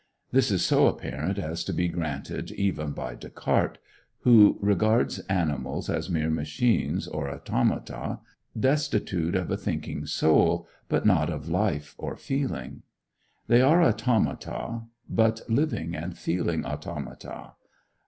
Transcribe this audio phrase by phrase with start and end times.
[0.31, 3.77] This is so apparent as to be granted even by Descartes,
[4.21, 8.17] who regards animals as mere machines, or automata,
[8.59, 12.81] destitute of a thinking soul, but not of life or feeling.
[13.45, 17.51] They are automata, but living and feeling automata.